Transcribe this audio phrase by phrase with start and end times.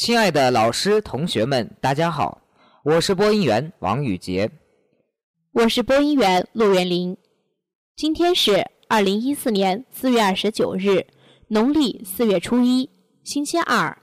[0.00, 2.40] 亲爱的老师、同学们，大家好，
[2.84, 4.50] 我是播音员王宇杰，
[5.52, 7.14] 我是播音员陆元林。
[7.96, 11.06] 今天是二零一四年四月二十九日，
[11.48, 12.88] 农历四月初一，
[13.24, 13.94] 星期二。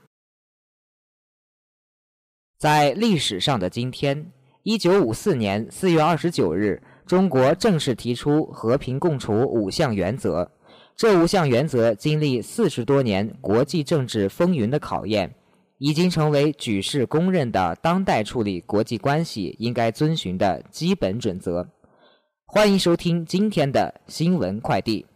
[2.56, 4.30] 在历史上的今天，
[4.62, 10.48] 一九五四年四月二十九日，中国正式提出和平共处五项原则。
[10.94, 15.34] 这五项原则经历四十多年国际政治风云的考验。
[15.78, 21.68] 已经成为举世公认的当代处理国际关系应该遵循的基本准则。
[22.46, 25.06] 欢迎收听今天的新闻快递。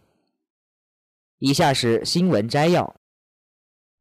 [1.39, 2.95] 以下是新闻摘要：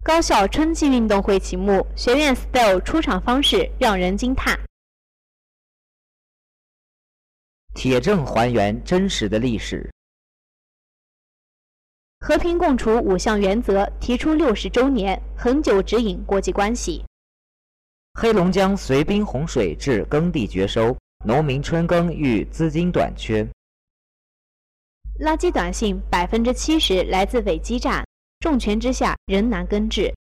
[0.05, 4.57] 高校春季运动会启幕，学院 style 出场方式让人惊叹。
[7.75, 9.91] 铁证还原真实的历史。
[12.25, 17.05] 和平共处五项原则提出六十周年，恒久指引国际关系。
[18.15, 23.43] 黑龙江绥滨洪水致耕地绝收，农民春耕遇资金短缺。
[25.19, 28.07] 垃圾短信百分之七十来自伪基站，
[28.39, 30.15] 重拳之下仍难根治。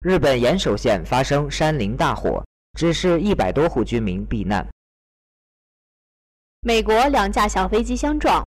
[0.00, 2.44] 日本岩手县发生山林大火，
[2.76, 4.68] 只是一百多户居民避难。
[6.62, 8.44] 美国两架小飞机相撞。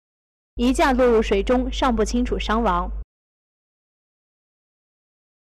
[0.61, 2.93] 一架落入水中，尚不清楚伤亡。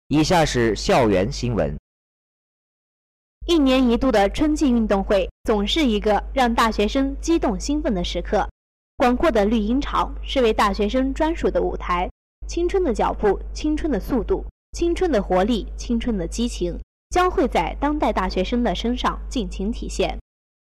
[0.10, 1.74] 以下是校园新闻。
[3.46, 8.46] 一年一度的春季运动会，总是一个让大学生激动兴奋的时刻。
[8.98, 12.10] 广阔的绿茵场是为大学生专属的舞台，
[12.46, 16.78] 青春的脚步、青春的速度、青春的活力、青春的激情，
[17.12, 20.20] 将会在当代大学生的身上尽情体现。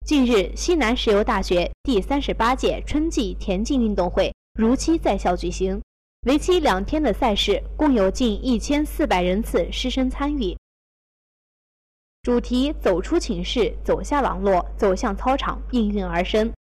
[0.06, 5.82] 近日，西南石油大学第三十八届春季田径运动会如期在校举行。
[6.28, 10.56] 为期两天的赛事，共有近一千四百人次师生参与。
[12.22, 16.52] 主题“走出寝室，走下网络，走向操场”应运而生。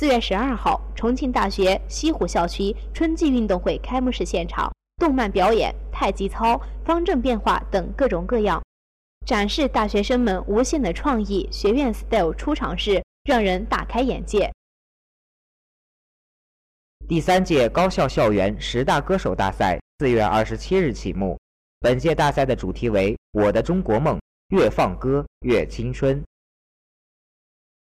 [0.00, 8.60] 四月十二号，重庆大学西湖校区春季运动会开幕式现场，动漫表演、太极操、方阵变化等各种各样。
[9.30, 14.50] 展示大学生们无限的创意，学院 style 出场式让人大开眼界。
[17.06, 21.38] 第三届高校校园十大歌手大赛四月二十七日启幕。
[21.78, 24.18] 本届大赛的主题为“我的中国梦，
[24.48, 26.20] 越放歌越青春”。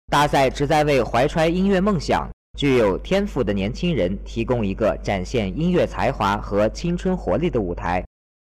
[0.09, 2.27] 大赛旨在为怀揣音乐梦想、
[2.57, 8.03] 具有天赋的年轻人提供一个展现音乐才华和青春活力的舞台。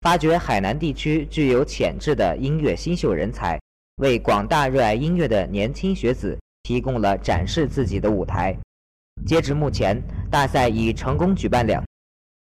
[0.03, 3.57] 发掘海南地区具有潜质的音乐新秀人才，
[4.01, 8.53] 为广大热爱音乐的年轻学子提供了展示自己的舞台。
[9.25, 9.97] 截至目前，
[10.29, 11.81] 大赛已成功举办两，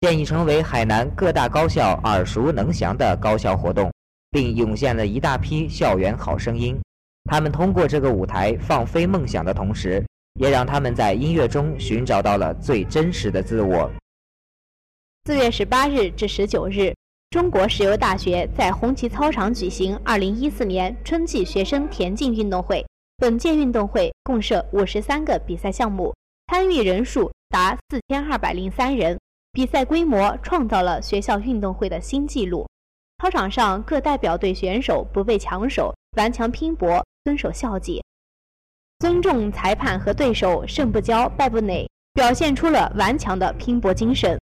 [0.00, 3.92] 现已成为海南各大高校耳熟能详的高校活动，
[4.30, 6.80] 并涌现了一大批校园好声音。
[7.30, 10.02] 他们通过这个舞台放飞梦想的同时，
[10.40, 13.90] 也让他们在音乐中寻找到了最真实的自我。
[15.26, 16.94] 四月十八日至十九日。
[17.34, 22.86] 中国石油大学在红旗操场举行2014年春季学生田径运动会。
[23.16, 26.14] 本届运动会共设53个比赛项目，
[26.46, 27.76] 参与人数达
[28.08, 29.18] 4203人，
[29.50, 32.64] 比赛规模创造了学校运动会的新纪录。
[33.20, 38.00] 操场上各代表队选手不畏强手，顽强拼搏，遵守校纪，
[39.00, 44.38] 尊重裁判和对手，胜不骄，败不馁，表现出了顽强的拼搏精神。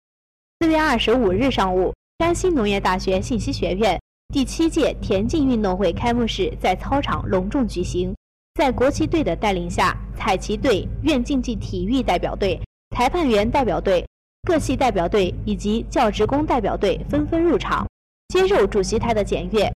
[0.60, 1.92] 4月25日上午。
[2.18, 3.96] 山西农业大学信息学院
[4.34, 8.12] 第七届田径运动会开幕式在操场隆重举行。
[8.56, 12.60] 在国旗队的带领下，彩旗队、院竞技体育代表队、
[12.94, 14.04] 裁判员代表队、
[14.42, 17.86] 各系代表队以及教职工代表队纷纷入场，
[18.28, 19.72] 接受主席台的检阅。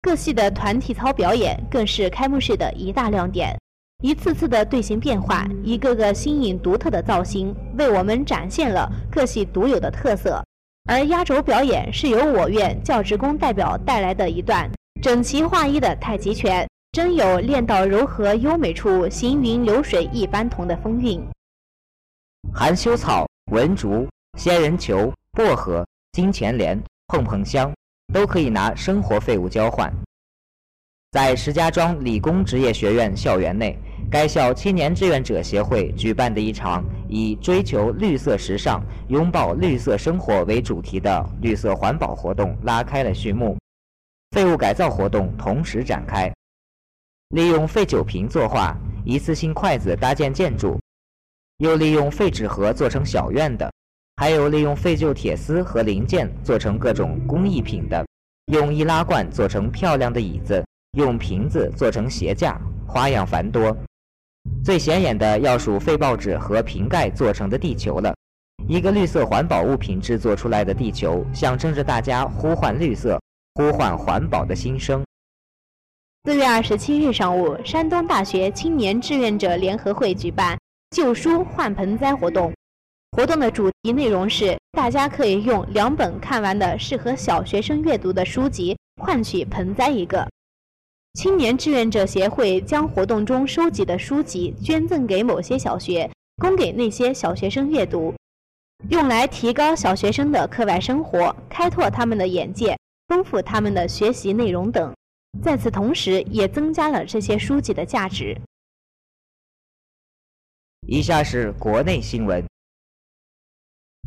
[0.00, 3.54] 各系的团体操表演更是开幕式的一大亮点。
[4.02, 10.42] 一次次的队形变换，一个个新颖独特的造型，为我们展现了各系独有的特色。
[10.84, 14.68] 而压轴表演是由我院教职工代表带来的一段
[15.00, 21.24] 整齐划一的太极拳，真有练到柔和优美处，行云流水一般同的风韵。
[22.52, 24.08] 含羞草、文竹、
[24.38, 27.72] 仙人球、薄荷、金钱莲、碰碰香，
[28.12, 29.92] 都可以拿生活废物交换。
[31.12, 33.78] 在石家庄理工职业学院校园内。
[34.10, 43.58] 该校青年志愿者协会举办的一场以“追求绿色时尚，拥抱绿色生活”为主题的绿色环保活动拉开了序幕。
[44.30, 46.32] 废物改造活动同时展开，
[47.28, 48.74] 利用废酒瓶作画、
[49.04, 50.80] 一次性筷子搭建建筑，
[51.58, 53.70] 又利用废纸盒做成小院的，
[54.16, 58.02] 还有利用废旧铁丝和零件做成各种工艺品的。
[58.46, 60.62] 用易拉罐做成漂亮的椅子，
[60.98, 63.74] 用瓶子做成鞋架，花样繁多。
[64.62, 68.14] 最显眼的要数废报纸和瓶盖做成的地球了。
[68.68, 73.18] 一个绿色环保物品制作出来的地球，象征着大家呼唤绿色、
[73.54, 75.02] 呼唤环保的心声。
[76.24, 80.58] 四月二十七日上午，山东大学青年志愿者联合会举办
[80.94, 82.52] “旧书换盆栽”活动。
[83.16, 90.28] 活动的主题内容是，大家可以用两本看完的适合小学生阅读的书籍换取盆栽一个。
[91.14, 98.14] 青年志愿者协会将活动中收集的书籍捐赠给某些小学，供给那些小学生阅读，
[98.88, 102.78] 用来提高小学生的课外生活，开拓他们的眼界，
[103.08, 104.90] 丰富他们的学习内容等。
[105.42, 108.34] 在此同时，也增加了这些书籍的价值。
[110.86, 112.42] 以下是国内新闻：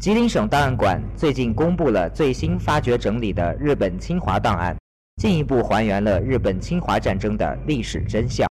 [0.01, 4.75] 吉林省档案馆最近公布了最新发掘整理的日本侵华档案。
[5.17, 8.47] 进一步还原了日本侵华战争的历史真相。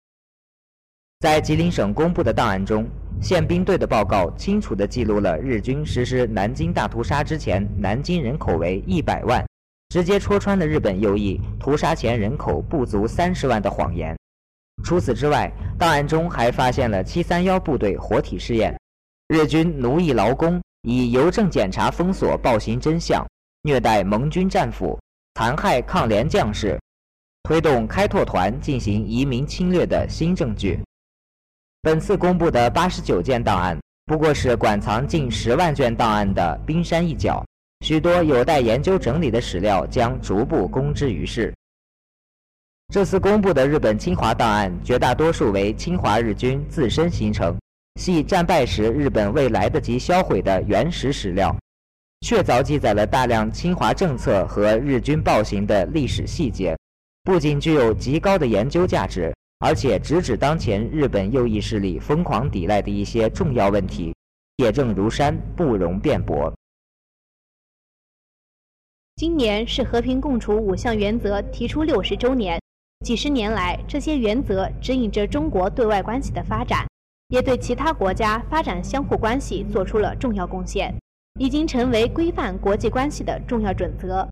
[1.21, 2.87] 在吉林省公布的档案中，
[3.21, 9.45] 宪兵队的报告清楚地记录了日军实施南京大屠杀之前，南京人口为一百万，
[9.89, 14.17] 直接戳穿了日本右翼屠杀前人口不足三十万的谎言。
[14.83, 18.79] 除此之外，档案中还发现了七三幺部队活体试验，
[19.29, 23.25] 日军奴役劳工，以邮政检查封锁暴行真相，
[23.63, 24.99] 虐待盟军战俘。
[25.35, 26.79] 残害抗联将士，
[27.43, 30.79] 推动开拓团进行移民侵略的新证据。
[31.83, 33.77] 本次公布的八十九件档案，
[34.07, 37.45] 不过是馆藏近十万卷档案的冰山一角，
[37.85, 41.53] 许多有待研究整理的史料将逐步公之于世。
[42.93, 47.59] 这次公布的日本侵华档案，绝大多数为侵华日军自身形成，
[48.01, 51.55] 系战败时日本未来得及销毁的原始史料。
[52.25, 56.75] 确凿记载了大量侵华政策和日军暴行的历史细节，
[57.23, 64.15] 不仅具有极高的研究价值，而且直指当前日本右翼势力疯狂抵赖的一些重要问题，
[64.57, 66.51] 铁证如山，不容辩驳。
[69.17, 72.59] 今年是和平共处五项原则提出六十周年，
[73.05, 76.87] 几十年来，这些原则指引着中国对外关系的发展，
[77.29, 80.91] 也对其他国家发展相互关系做出了重要贡献。
[81.41, 84.29] 已经成为规范国际关系的重要准则。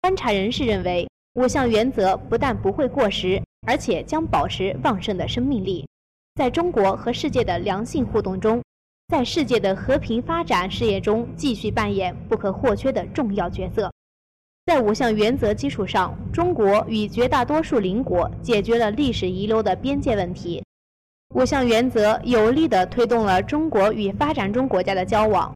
[0.00, 5.86] 观察人士认为，五项原则不但不会过时，而且将保持旺盛的生命力，
[6.34, 8.60] 在中国和世界的良性互动中，
[9.08, 13.92] 在世界的和平发展事业中继续扮演不可或缺的重要角色。
[14.66, 20.62] 在五项原则基础上，中国与绝大多数邻国解决了历史遗留的边界问题。
[21.34, 25.52] 五项原则有力地推动了中国与发展中国家的交往。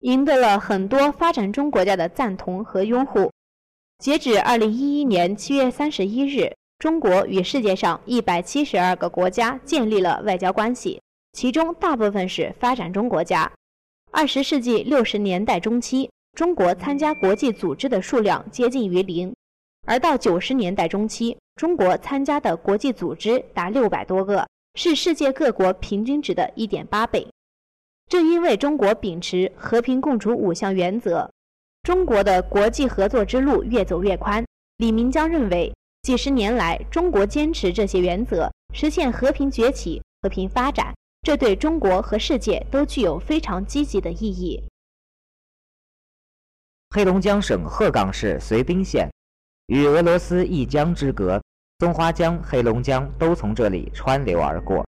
[0.00, 3.30] 赢得了很多发展中国家的赞同和拥护。
[3.98, 11.02] 截止二零一一年七月三十一日，中国与世界上一百七十二个国家建立了外交关系，
[11.32, 13.50] 其中大部分是发展中国家。
[14.12, 19.34] 二十世纪六十年代中期，中国参加国际组织的数量接近于零，
[19.84, 27.26] 而到九十年代中期，中国参加的国际组织达六百多个，是世界各国平均值的一点八倍。
[28.08, 31.30] 正因为中国秉持和平共处五项原则，
[31.82, 34.42] 中国的国际合作之路越走越宽。
[34.78, 44.62] 李明江认为，几十年来，中国坚持这些原则，实现和平崛起、和平发展，这对中国和世界都具有非常积极的意义。
[46.90, 49.06] 黑龙江省鹤岗市绥滨县
[49.66, 51.42] 与俄罗斯一江之隔，
[51.80, 54.86] 松花江、黑龙江都从这里穿流而过。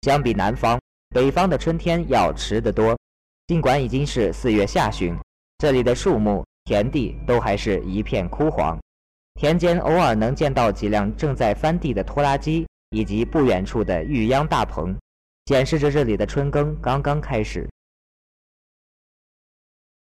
[0.00, 0.80] 相比南方。
[1.14, 2.98] 北方的春天要迟得多，
[3.46, 5.16] 尽管已经是四月下旬，
[5.58, 8.76] 这里的树木、田地都还是一片枯黄。
[9.34, 14.98] 田间偶尔能见到几辆正在翻地的拖拉机，以及不远处的育秧大棚，
[15.46, 17.70] 显示着这里的春耕刚刚开始。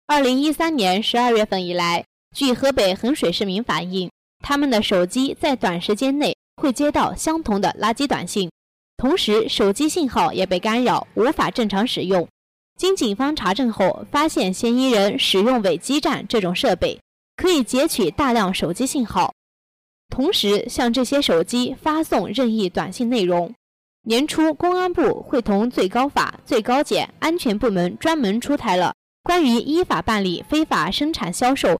[0.06, 2.04] 二零一三年十二月份以来，
[2.36, 8.50] 据河北衡水市民反映，他们的手机在短时间内会接到相同的垃圾短信。
[9.00, 12.28] 同时，手机信号也被干扰，无法正常使用。
[12.76, 17.00] 经警方查证后，发现嫌疑人使用伪基站这种设备，
[17.34, 19.32] 可以截取大量手机信号，
[20.10, 23.54] 同时向这些手机发送任意短信内容。
[24.02, 31.78] 年初，公安部会同最高法、最高检安全部门专门出台了关于依法办理非法生产、销售、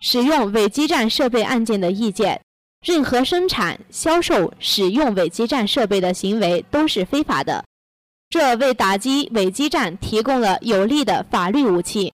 [0.00, 2.42] 使用伪基站设备案件的意见。
[2.80, 7.64] 任何生产、销售、使用伪基站设备的行为都是非法的，
[8.30, 12.12] 这为打击伪基站提供了有力的法律武器。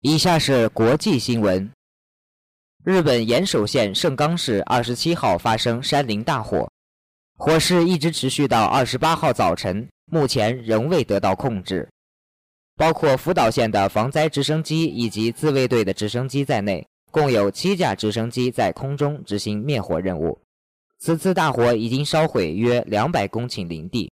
[0.00, 1.70] 以下是国际新闻：
[2.84, 6.70] 日本岩手县盛冈市二十七号发生山林大火，
[7.36, 11.88] 火势一直持续到二十八号早晨，目前仍未得到控制。
[12.76, 20.38] 包括福岛县的防灾直升机以及自卫队的直升机在内，共有七架直升机在空中执行灭火任务。
[20.98, 24.12] 此次大火已经烧毁约两百公顷林地，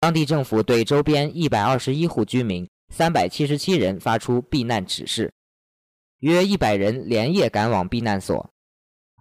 [0.00, 2.68] 当地政府对周边一百二十一户居民。
[2.90, 5.32] 三百七十七人发出避难指示，
[6.18, 8.50] 约一百人连夜赶往避难所。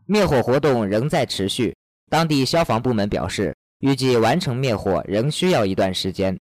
[0.07, 1.73] 灭火活动仍在持续，
[2.09, 6.38] 当地消防部门表示，预计完成灭火仍需要一段时间。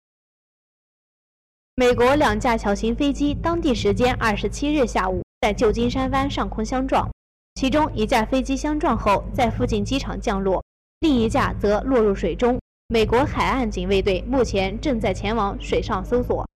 [1.74, 7.08] 美国两架小型飞机当地时间二十七日下午在旧金山湾上空相撞，
[7.54, 10.64] 其中一架飞机相撞后在附近机场降落，
[11.00, 12.58] 另一架则落入水中。
[12.88, 16.48] 美国海岸警卫队目前正在前往水上搜索。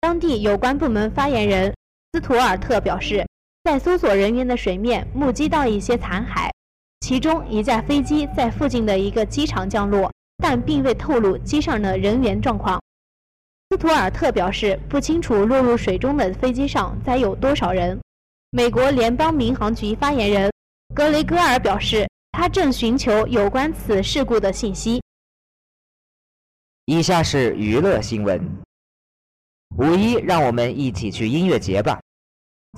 [0.00, 1.72] 当地有关部门发言人
[2.12, 3.24] 斯图尔特表示，
[3.62, 6.50] 在搜索人员的水面目击到一些残骸，
[7.00, 12.81] 其中一架飞机在附近的一个机场降落，但并未透露机上的人员状况。
[13.72, 17.98] 斯图尔特表示，不清楚落入水中的飞机上载有多少人。
[18.50, 20.52] 美国联邦民航局发言人
[20.94, 25.00] 格雷戈尔表示，他正寻求有关此事故的信息。
[26.84, 28.46] 以下是娱乐新闻。
[29.78, 31.98] 五一，让我们一起去音乐节吧！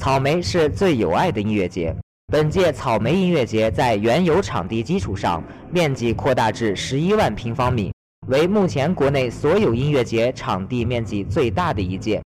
[0.01, 1.93] 草莓是最有爱的音乐节。
[2.29, 7.93] 本届草莓音乐节在原有场地基础上，面积扩大至十一万平方米，
[8.27, 12.23] 为目前国内所有音乐节场地面积最大的一届。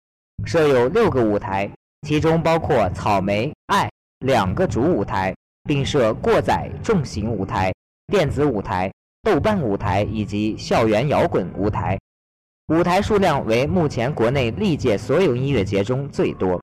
[0.45, 1.67] 设有六个舞台，
[2.07, 3.89] 其中包括草莓、爱
[4.19, 7.73] 两个主舞台，并设过载重型舞台、
[8.07, 8.91] 电子舞台、
[9.23, 11.97] 豆瓣舞台以及校园摇滚舞台。
[12.67, 16.61] 舞台数量为目前国内历届所有音乐节中最多，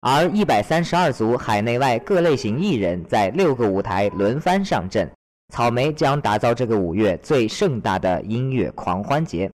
[0.00, 5.10] 而一百三十二组海内外各类型艺人，在六个舞台轮番上阵。
[5.48, 9.50] 草莓将打造这个五月最盛大的音乐狂欢节。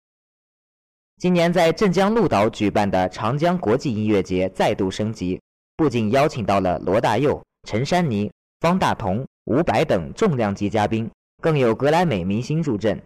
[1.17, 5.39] 今年在镇江鹿岛举办的长江国际音乐节再度升级，
[5.75, 11.09] 不仅邀请到了罗大佑、陈珊妮、方大同、伍佰等重量级嘉宾，
[11.41, 13.01] 更有格莱美明星助阵。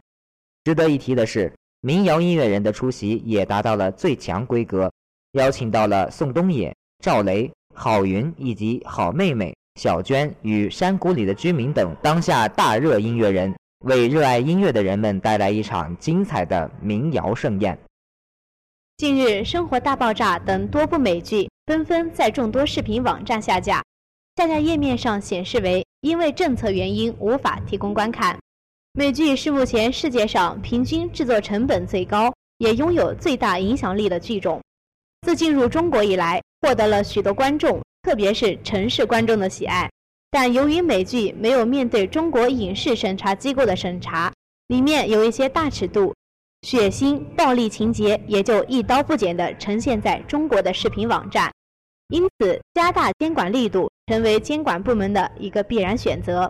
[0.64, 1.54] 值得一提的是。
[1.84, 4.94] 民谣音乐人的出席也达到了最强规格，
[5.32, 6.72] 邀请到了宋冬野、
[7.04, 17.78] 赵雷、郝云以及好妹妹小娟与山谷里的居民等当下大热音乐人，为热爱音乐的人们带来一场精彩的民谣盛宴。
[18.98, 23.82] 近日，《生活大爆炸》等多部美剧纷纷在众多视频网站下架，
[24.36, 28.38] 下架页面上显示为因为政策原因无法提供观看。
[28.94, 34.62] 美剧是目前世界上平均制作成本最高，也拥有最大影响力的剧种。
[35.26, 39.90] 自进入中国以来，获得了许多观众，特别是城市观众的喜爱。
[40.30, 44.32] 但由于美剧没有面对中国影视审查机构的审查，
[44.68, 46.16] 里面有一些大尺度、
[46.62, 51.52] 血腥、暴力情节，也就一刀不剪地呈现在中国的视频网站。
[52.08, 56.50] 因此，加大监管力度成为监管部门的一个必然选择。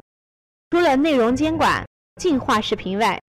[0.69, 1.83] 除了内容监管，
[2.19, 3.19] 净化视频外，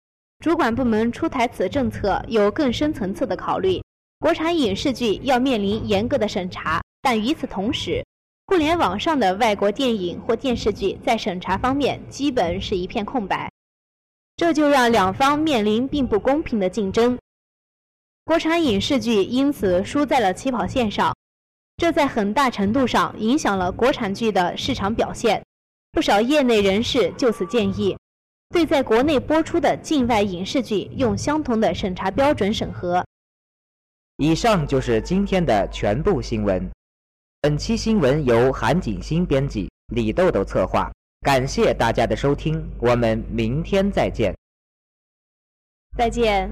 [0.41, 3.83] 主管部门出台此政策有更深层次的考虑。
[4.19, 8.05] 国产影视剧要面临严格的审查，但与此同时，
[8.52, 13.50] 互联网上的外国电影或电视剧在审查方面基本是一片空白，
[14.37, 17.18] 这就让两方面临并不公平的竞争。
[18.26, 21.16] 国产影视剧因此输在了起跑线上，
[21.78, 25.42] 这在很大程度上影响了国产剧的市场表现。
[25.92, 27.97] 不少业内人士就此建议。
[28.50, 33.02] 对在国内播出的境外影视剧用相同的审查标准审核。
[34.18, 36.71] 以上就是今天的全部新闻。
[37.44, 40.88] 本期新闻由韩景新编辑，李豆豆策划。
[41.22, 44.32] 感谢大家的收听，我们明天再见。
[45.99, 46.51] 再见。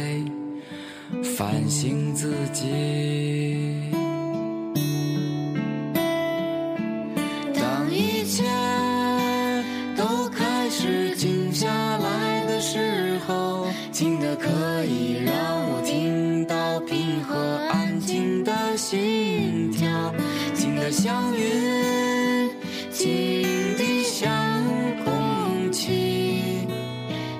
[1.37, 2.67] 反省自己。
[7.53, 8.43] 当一切
[9.95, 15.33] 都开始静下来的时候，静的可以让
[15.69, 17.35] 我听到平和
[17.71, 20.13] 安静的心跳，
[20.53, 22.49] 静的像云，
[22.91, 23.43] 静
[23.77, 24.31] 的像
[25.03, 26.67] 空气，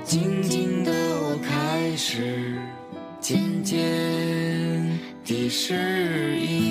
[0.04, 2.51] 静静的我开始
[3.72, 6.71] 天地是一。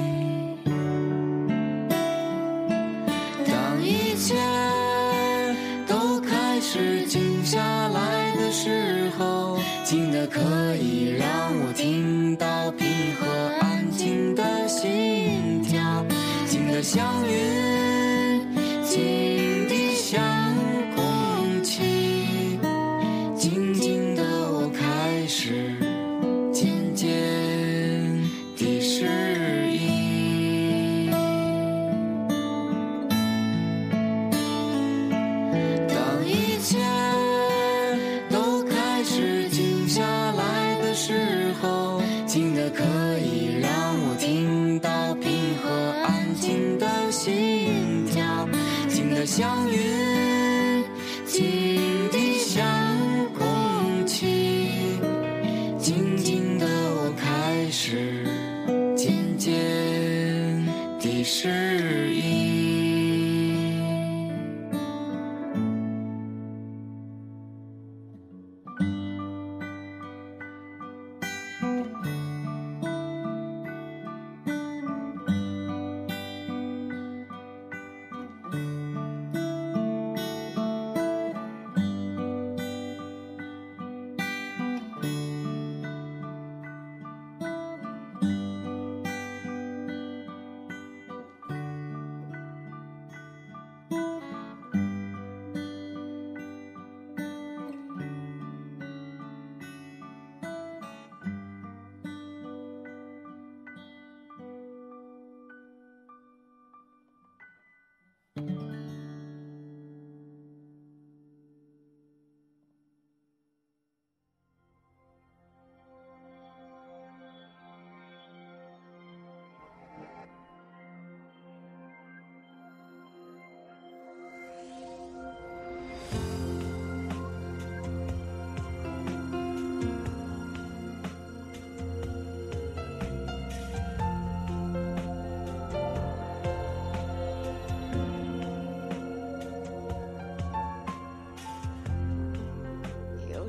[16.93, 17.50] 相约。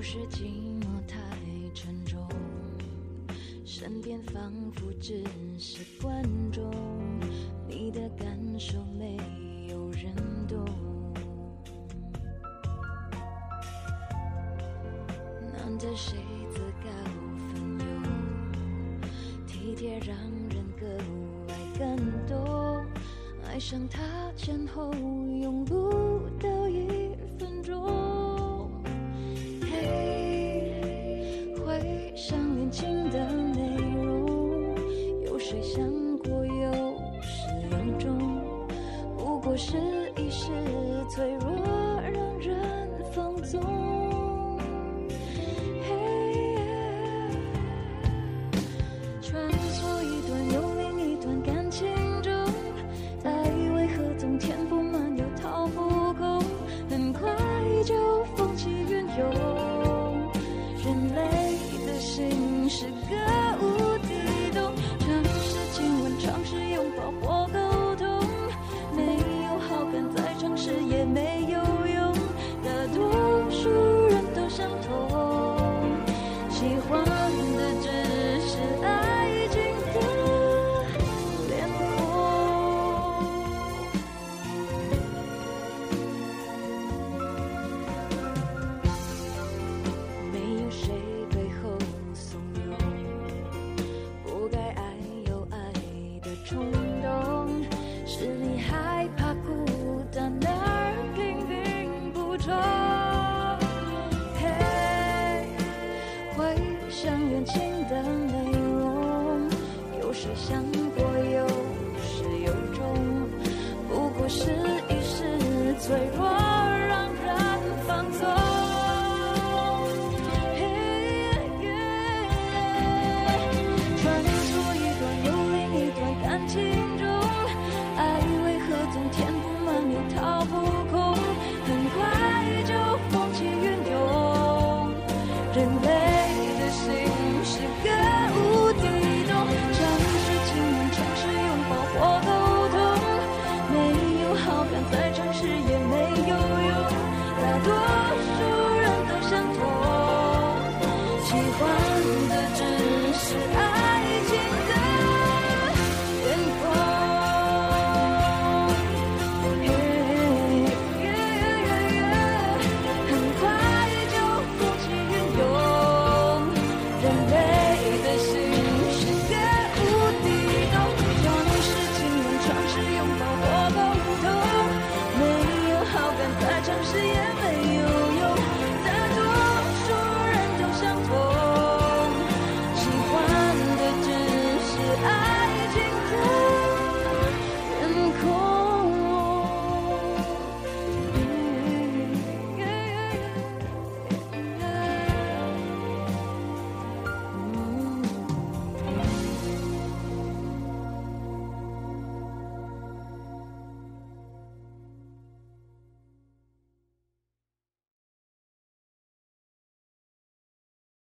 [0.02, 0.40] 有时寂
[0.80, 1.16] 寞太
[1.72, 2.26] 沉重，
[3.64, 5.22] 身边仿佛只
[5.60, 6.68] 是观众，
[7.68, 9.16] 你的感受没
[9.68, 10.12] 有人
[10.48, 10.64] 懂。
[15.52, 16.18] 难得谁
[16.50, 16.90] 自告
[17.54, 19.00] 奋勇，
[19.46, 20.16] 体贴让
[20.50, 20.84] 人格
[21.46, 22.84] 外感动，
[23.46, 24.02] 爱上他
[24.36, 25.81] 前后永不
[39.52, 39.76] 不是
[40.16, 40.48] 一时
[41.10, 43.81] 脆弱，让人放纵。